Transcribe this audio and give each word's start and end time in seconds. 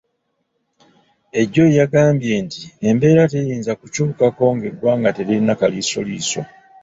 Ejoyi 1.41 1.73
yagambye 1.81 2.33
nti 2.45 2.61
embeera 2.89 3.23
teyinza 3.31 3.73
kukyukako 3.79 4.43
ng'eggwanga 4.55 5.09
teririna 5.17 5.53
kaliisoliiso. 5.59 6.41